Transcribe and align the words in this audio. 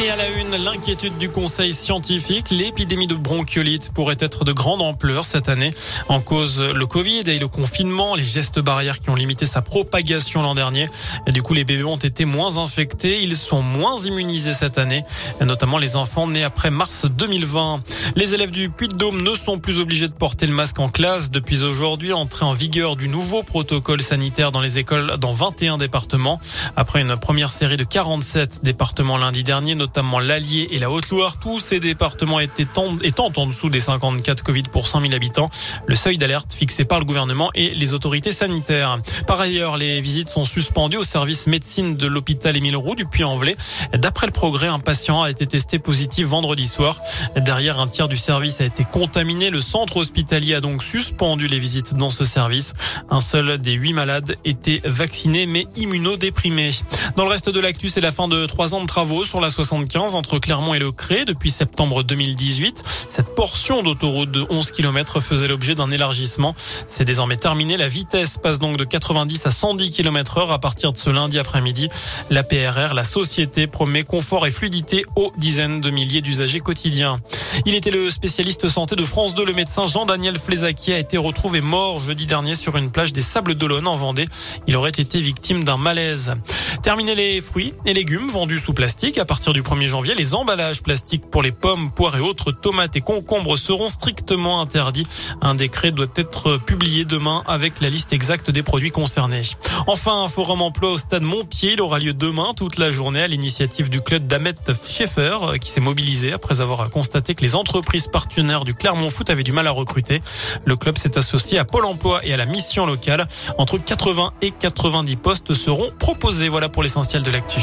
Et 0.00 0.10
à 0.10 0.16
la 0.16 0.28
une, 0.28 0.56
l'inquiétude 0.56 1.18
du 1.18 1.28
conseil 1.28 1.72
scientifique, 1.72 2.50
l'épidémie 2.50 3.06
de 3.06 3.14
bronchiolite 3.14 3.92
pourrait 3.92 4.16
être 4.18 4.44
de 4.44 4.52
grande 4.52 4.82
ampleur 4.82 5.24
cette 5.24 5.48
année. 5.48 5.70
En 6.08 6.20
cause, 6.20 6.60
le 6.60 6.86
Covid 6.86 7.22
et 7.26 7.38
le 7.38 7.46
confinement, 7.46 8.16
les 8.16 8.24
gestes 8.24 8.58
barrières 8.58 8.98
qui 8.98 9.10
ont 9.10 9.14
limité 9.14 9.46
sa 9.46 9.62
propagation 9.62 10.42
l'an 10.42 10.56
dernier. 10.56 10.86
Et 11.28 11.32
du 11.32 11.42
coup, 11.42 11.54
les 11.54 11.64
bébés 11.64 11.84
ont 11.84 11.96
été 11.96 12.24
moins 12.24 12.56
infectés, 12.56 13.22
ils 13.22 13.36
sont 13.36 13.62
moins 13.62 13.96
immunisés 14.04 14.52
cette 14.52 14.78
année, 14.78 15.04
notamment 15.40 15.78
les 15.78 15.94
enfants 15.94 16.26
nés 16.26 16.42
après 16.42 16.72
mars 16.72 17.06
2020. 17.06 17.82
Les 18.16 18.34
élèves 18.34 18.50
du 18.50 18.70
Puy-de-Dôme 18.70 19.22
ne 19.22 19.36
sont 19.36 19.58
plus 19.58 19.78
obligés 19.78 20.08
de 20.08 20.12
porter 20.12 20.48
le 20.48 20.54
masque 20.54 20.80
en 20.80 20.88
classe 20.88 21.30
depuis 21.30 21.62
aujourd'hui, 21.62 22.12
entrée 22.12 22.44
en 22.44 22.52
vigueur 22.52 22.96
du 22.96 23.08
nouveau 23.08 23.44
protocole 23.44 24.02
sanitaire 24.02 24.50
dans 24.50 24.60
les 24.60 24.76
écoles 24.78 25.18
dans 25.18 25.32
21 25.32 25.78
départements. 25.78 26.40
Après 26.74 27.00
une 27.00 27.16
première 27.16 27.50
série 27.50 27.76
de 27.76 27.84
47 27.84 28.64
départements 28.64 29.18
lundi 29.18 29.44
dernier, 29.44 29.76
notamment 29.84 30.18
l'Allier 30.18 30.68
et 30.70 30.78
la 30.78 30.90
Haute-Loire. 30.90 31.38
Tous 31.38 31.58
ces 31.58 31.78
départements 31.78 32.40
étaient 32.40 32.66
étant 33.02 33.32
en 33.36 33.46
dessous 33.46 33.68
des 33.68 33.80
54 33.80 34.42
Covid 34.42 34.62
pour 34.72 34.86
100 34.86 35.02
000 35.02 35.12
habitants. 35.12 35.50
Le 35.86 35.94
seuil 35.94 36.16
d'alerte 36.16 36.54
fixé 36.54 36.86
par 36.86 37.00
le 37.00 37.04
gouvernement 37.04 37.50
et 37.54 37.74
les 37.74 37.92
autorités 37.92 38.32
sanitaires. 38.32 38.98
Par 39.26 39.38
ailleurs, 39.40 39.76
les 39.76 40.00
visites 40.00 40.30
sont 40.30 40.46
suspendues 40.46 40.96
au 40.96 41.04
service 41.04 41.46
médecine 41.46 41.96
de 41.96 42.06
l'hôpital 42.06 42.56
Émile 42.56 42.78
Roux 42.78 42.94
du 42.94 43.04
Puy-en-Velay. 43.04 43.56
D'après 43.92 44.26
le 44.26 44.32
progrès, 44.32 44.68
un 44.68 44.78
patient 44.78 45.22
a 45.22 45.30
été 45.30 45.46
testé 45.46 45.78
positif 45.78 46.28
vendredi 46.28 46.66
soir. 46.66 46.98
Derrière, 47.36 47.78
un 47.78 47.86
tiers 47.86 48.08
du 48.08 48.16
service 48.16 48.62
a 48.62 48.64
été 48.64 48.84
contaminé. 48.84 49.50
Le 49.50 49.60
centre 49.60 49.98
hospitalier 49.98 50.54
a 50.54 50.60
donc 50.62 50.82
suspendu 50.82 51.46
les 51.46 51.58
visites 51.58 51.92
dans 51.92 52.10
ce 52.10 52.24
service. 52.24 52.72
Un 53.10 53.20
seul 53.20 53.58
des 53.58 53.72
huit 53.72 53.92
malades 53.92 54.36
était 54.46 54.80
vacciné 54.84 55.44
mais 55.44 55.66
immunodéprimé. 55.76 56.70
Dans 57.16 57.24
le 57.24 57.30
reste 57.30 57.50
de 57.50 57.60
l'actu, 57.60 57.90
c'est 57.90 58.00
la 58.00 58.12
fin 58.12 58.28
de 58.28 58.46
trois 58.46 58.74
ans 58.74 58.80
de 58.80 58.86
travaux 58.86 59.26
sur 59.26 59.42
la 59.42 59.50
60 59.50 59.73
entre 59.74 60.38
Clermont 60.38 60.74
et 60.74 60.78
Le 60.78 60.92
Cré 60.92 61.24
depuis 61.24 61.50
septembre 61.50 62.04
2018. 62.04 62.84
Cette 63.08 63.34
portion 63.34 63.82
d'autoroute 63.82 64.30
de 64.30 64.46
11 64.48 64.70
km 64.70 65.18
faisait 65.20 65.48
l'objet 65.48 65.74
d'un 65.74 65.90
élargissement. 65.90 66.54
C'est 66.88 67.04
désormais 67.04 67.36
terminé. 67.36 67.76
La 67.76 67.88
vitesse 67.88 68.38
passe 68.38 68.60
donc 68.60 68.76
de 68.76 68.84
90 68.84 69.46
à 69.46 69.50
110 69.50 69.90
km 69.90 70.38
heure 70.38 70.52
à 70.52 70.60
partir 70.60 70.92
de 70.92 70.96
ce 70.96 71.10
lundi 71.10 71.40
après-midi. 71.40 71.88
La 72.30 72.44
PRR, 72.44 72.94
la 72.94 73.02
société, 73.02 73.66
promet 73.66 74.04
confort 74.04 74.46
et 74.46 74.52
fluidité 74.52 75.04
aux 75.16 75.32
dizaines 75.38 75.80
de 75.80 75.90
milliers 75.90 76.20
d'usagers 76.20 76.60
quotidiens. 76.60 77.18
Il 77.66 77.74
était 77.74 77.90
le 77.90 78.10
spécialiste 78.10 78.68
santé 78.68 78.94
de 78.94 79.04
France 79.04 79.34
2. 79.34 79.44
Le 79.44 79.54
médecin 79.54 79.86
Jean-Daniel 79.86 80.38
Flézaki 80.38 80.92
a 80.92 80.98
été 80.98 81.18
retrouvé 81.18 81.60
mort 81.60 81.98
jeudi 81.98 82.26
dernier 82.26 82.54
sur 82.54 82.76
une 82.76 82.90
plage 82.92 83.12
des 83.12 83.22
Sables 83.22 83.54
d'Olonne 83.56 83.88
en 83.88 83.96
Vendée. 83.96 84.26
Il 84.68 84.76
aurait 84.76 84.90
été 84.90 85.20
victime 85.20 85.64
d'un 85.64 85.76
malaise. 85.76 86.36
Terminer 86.82 87.14
les 87.14 87.40
fruits 87.40 87.74
et 87.86 87.94
légumes 87.94 88.26
vendus 88.28 88.58
sous 88.58 88.72
plastique 88.72 89.18
à 89.18 89.24
partir 89.24 89.52
du 89.52 89.62
1er 89.62 89.86
janvier, 89.86 90.14
les 90.14 90.34
emballages 90.34 90.82
plastiques 90.82 91.24
pour 91.30 91.42
les 91.42 91.52
pommes, 91.52 91.90
poires 91.90 92.16
et 92.16 92.20
autres 92.20 92.52
tomates 92.52 92.96
et 92.96 93.00
concombres 93.00 93.56
seront 93.56 93.88
strictement 93.88 94.60
interdits. 94.60 95.06
Un 95.40 95.54
décret 95.54 95.92
doit 95.92 96.06
être 96.16 96.56
publié 96.56 97.04
demain 97.04 97.42
avec 97.46 97.80
la 97.80 97.88
liste 97.88 98.12
exacte 98.12 98.50
des 98.50 98.62
produits 98.62 98.90
concernés. 98.90 99.42
Enfin, 99.86 100.24
un 100.24 100.28
forum 100.28 100.62
emploi 100.62 100.92
au 100.92 100.96
stade 100.96 101.22
Montpied. 101.22 101.72
Il 101.74 101.80
aura 101.80 101.98
lieu 101.98 102.14
demain 102.14 102.54
toute 102.54 102.78
la 102.78 102.90
journée 102.90 103.22
à 103.22 103.28
l'initiative 103.28 103.90
du 103.90 104.00
club 104.00 104.26
d'Ahmet 104.26 104.54
Schaeffer 104.86 105.58
qui 105.60 105.70
s'est 105.70 105.80
mobilisé 105.80 106.32
après 106.32 106.60
avoir 106.60 106.88
constaté 106.90 107.34
que 107.34 107.42
les 107.42 107.54
entreprises 107.54 108.08
partenaires 108.08 108.64
du 108.64 108.74
Clermont 108.74 109.08
Foot 109.08 109.30
avaient 109.30 109.42
du 109.42 109.52
mal 109.52 109.66
à 109.66 109.70
recruter. 109.70 110.22
Le 110.64 110.76
club 110.76 110.98
s'est 110.98 111.18
associé 111.18 111.58
à 111.58 111.64
Pôle 111.64 111.84
emploi 111.84 112.20
et 112.24 112.32
à 112.32 112.36
la 112.36 112.46
mission 112.46 112.86
locale. 112.86 113.26
Entre 113.58 113.78
80 113.78 114.32
et 114.42 114.50
90 114.50 115.16
postes 115.16 115.54
seront 115.54 115.90
proposés. 115.98 116.48
Pour 116.72 116.82
l'essentiel 116.82 117.22
de 117.22 117.30
l'actu. 117.30 117.60